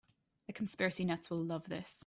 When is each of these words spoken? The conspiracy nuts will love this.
The 0.47 0.53
conspiracy 0.53 1.05
nuts 1.05 1.29
will 1.29 1.43
love 1.45 1.69
this. 1.69 1.99